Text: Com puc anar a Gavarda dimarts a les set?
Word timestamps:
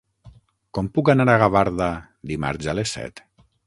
Com 0.77 0.89
puc 0.95 1.13
anar 1.15 1.29
a 1.35 1.37
Gavarda 1.45 1.93
dimarts 2.35 2.75
a 2.75 2.79
les 2.81 2.99
set? 3.01 3.29